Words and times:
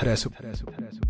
interessa. 0.00 1.00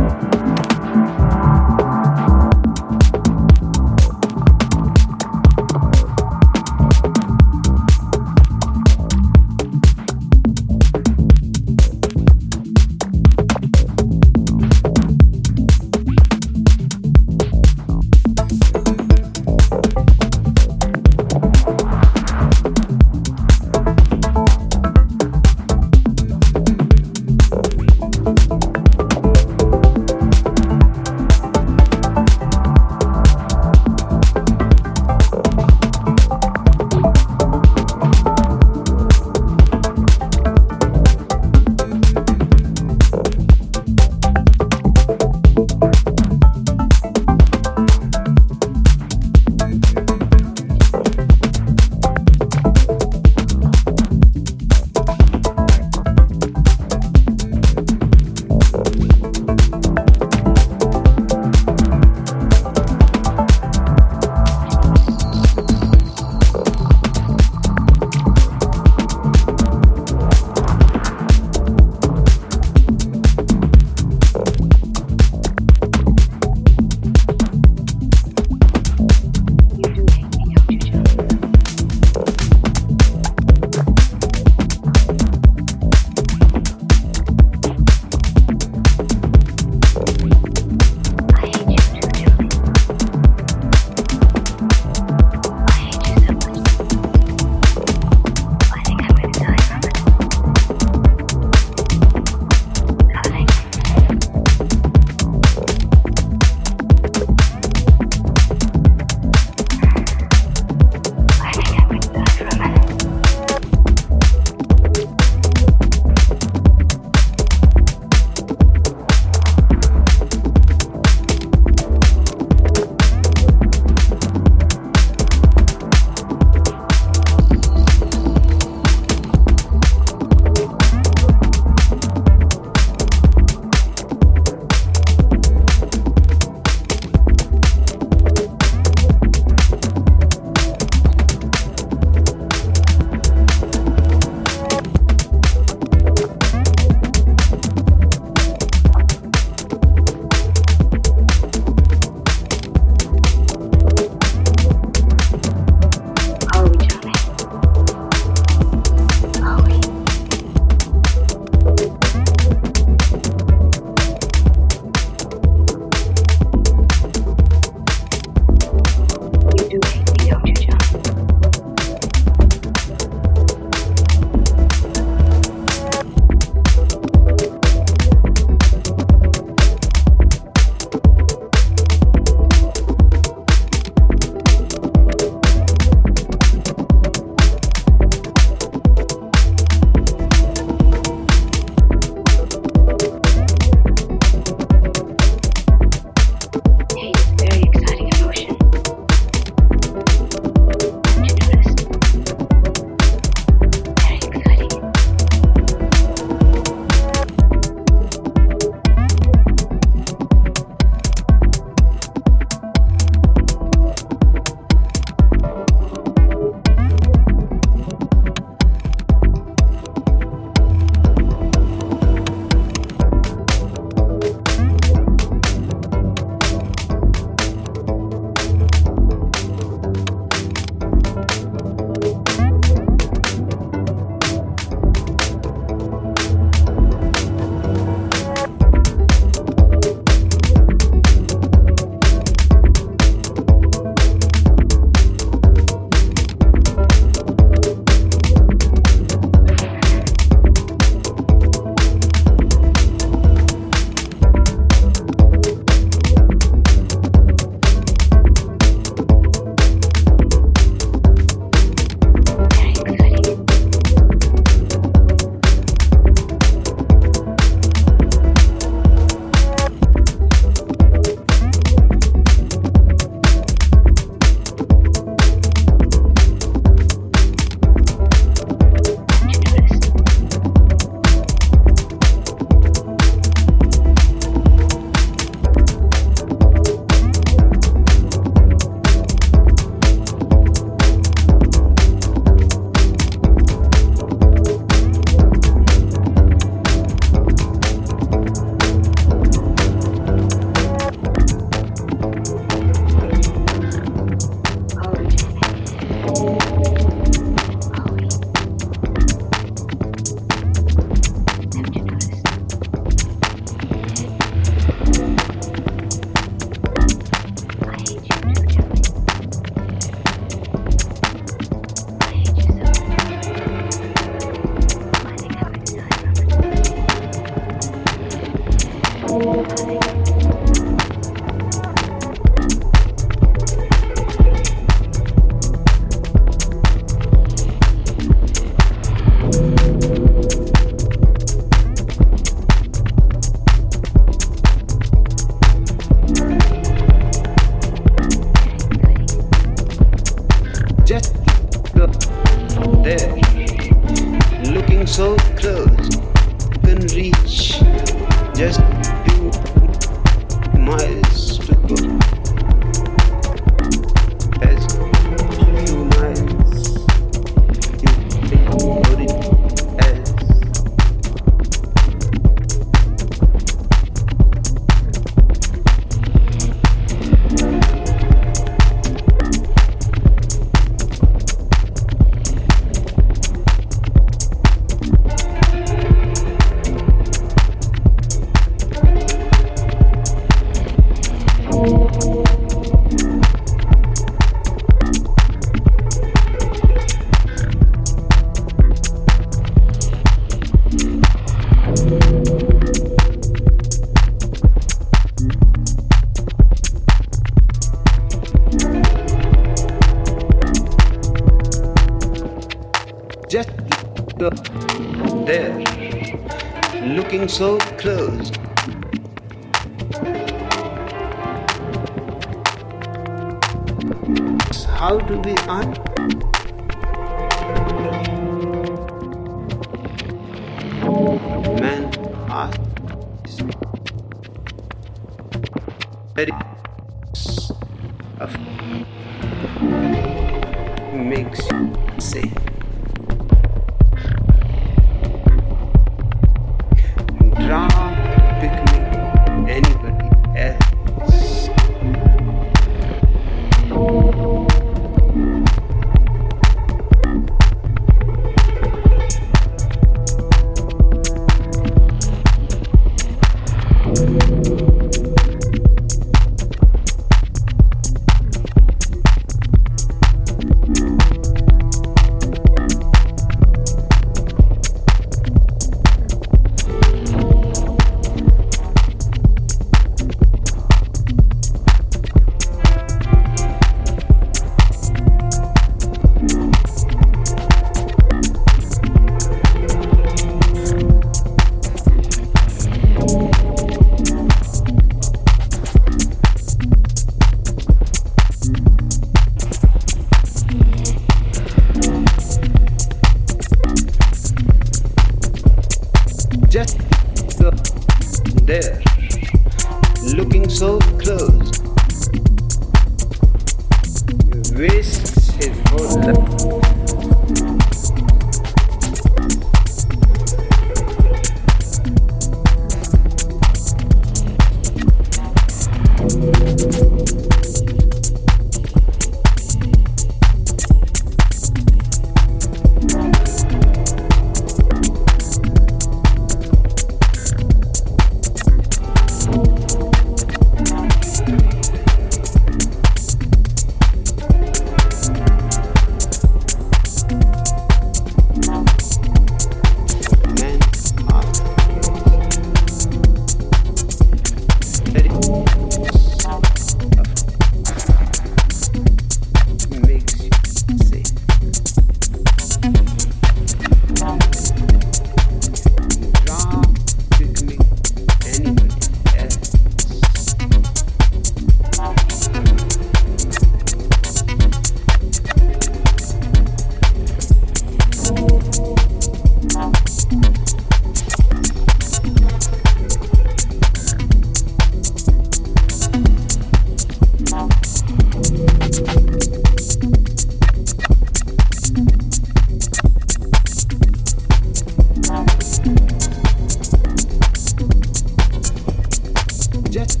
just 599.70 600.00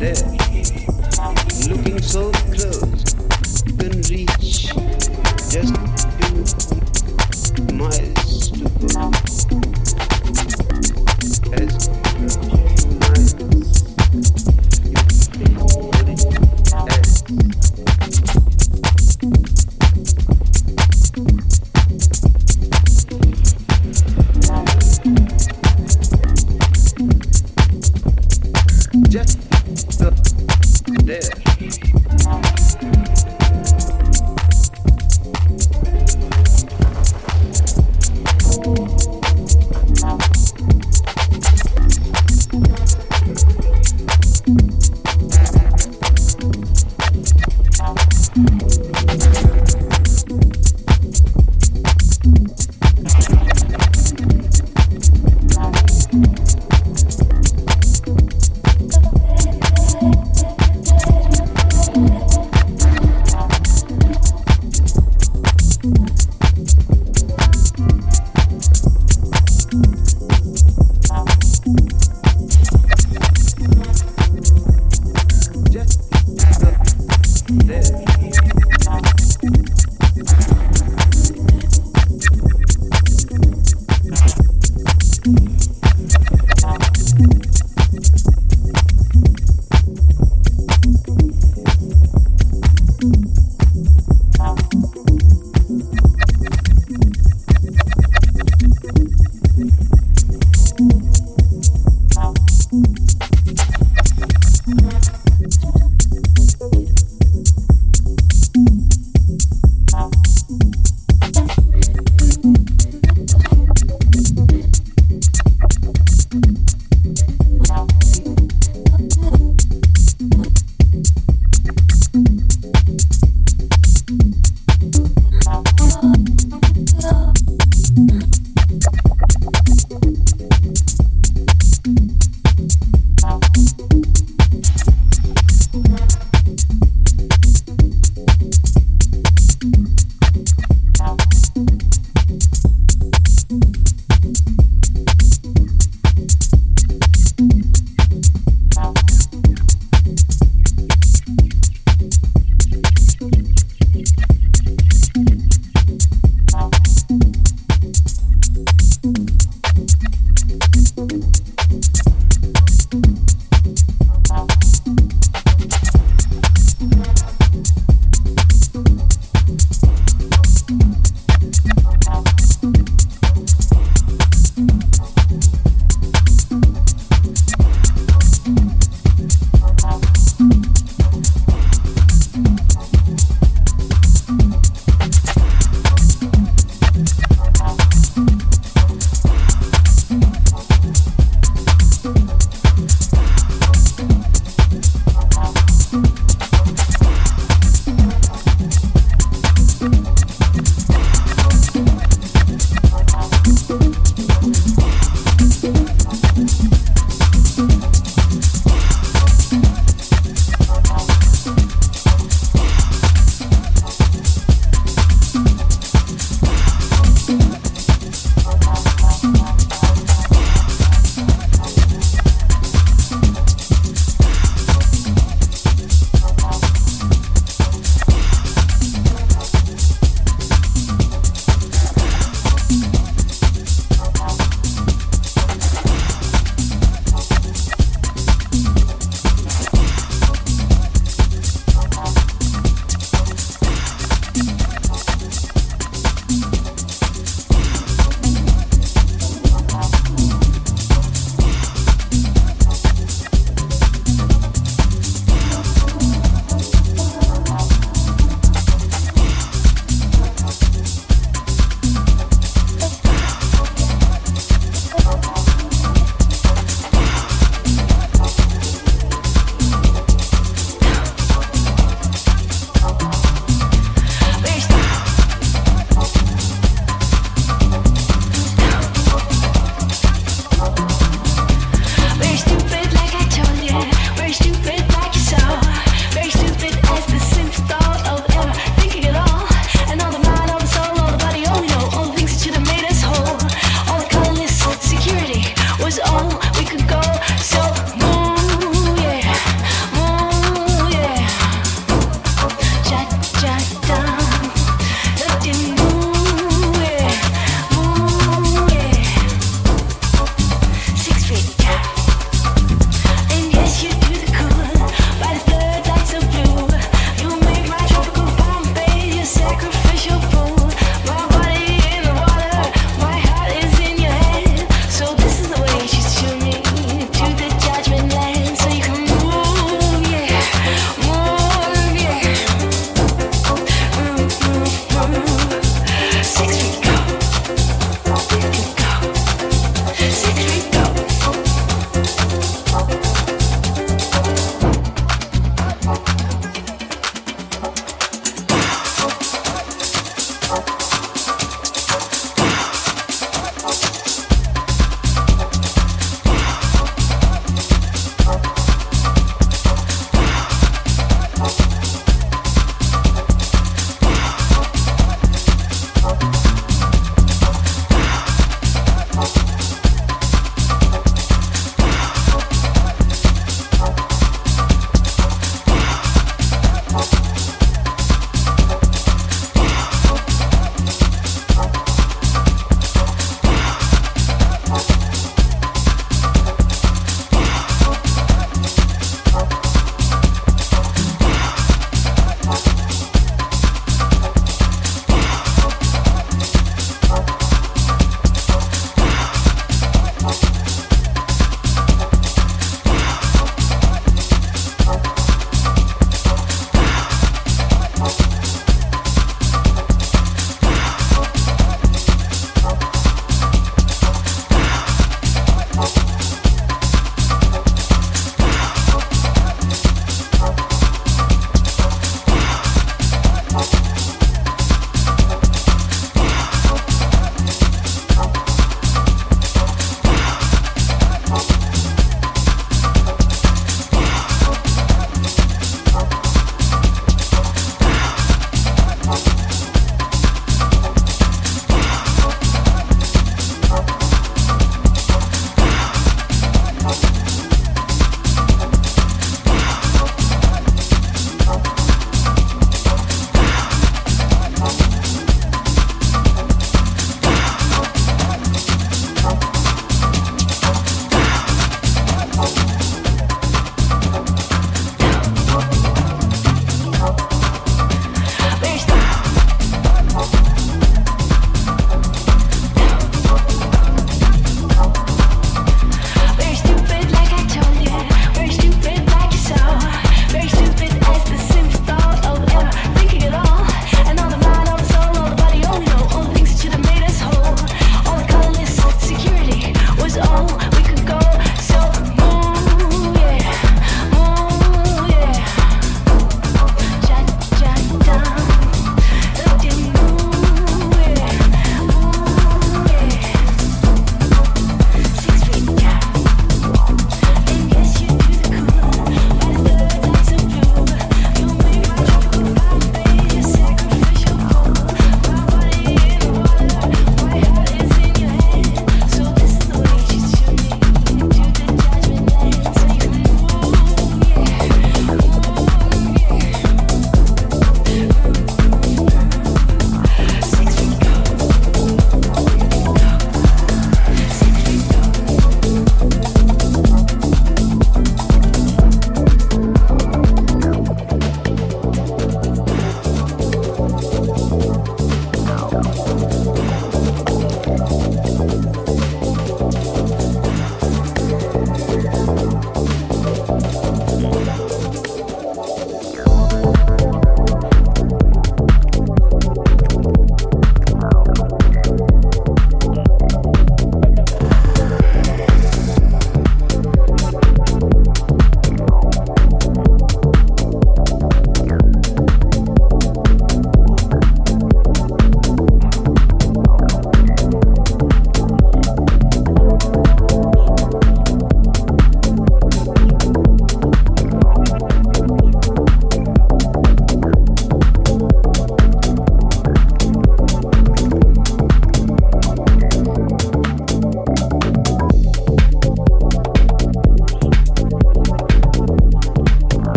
there, 0.00 0.14
looking 1.68 2.02
so 2.02 2.32
close, 2.32 3.62
you 3.64 3.72
can 3.76 4.02
reach 4.10 4.74
just 5.48 5.74
two 7.54 7.74
miles. 7.76 8.11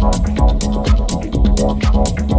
Walk, 0.00 0.14
walk, 1.58 1.94
walk. 1.94 2.37